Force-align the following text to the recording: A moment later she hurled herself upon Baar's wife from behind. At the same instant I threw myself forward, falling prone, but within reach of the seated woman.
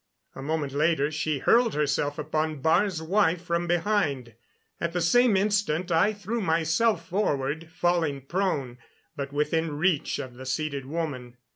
A 0.33 0.41
moment 0.41 0.71
later 0.73 1.11
she 1.11 1.37
hurled 1.37 1.75
herself 1.75 2.17
upon 2.17 2.59
Baar's 2.59 3.03
wife 3.03 3.39
from 3.43 3.67
behind. 3.67 4.33
At 4.79 4.93
the 4.93 4.99
same 4.99 5.37
instant 5.37 5.91
I 5.91 6.11
threw 6.11 6.41
myself 6.41 7.07
forward, 7.07 7.69
falling 7.71 8.21
prone, 8.21 8.79
but 9.15 9.31
within 9.31 9.77
reach 9.77 10.17
of 10.17 10.37
the 10.37 10.47
seated 10.47 10.87
woman. 10.87 11.37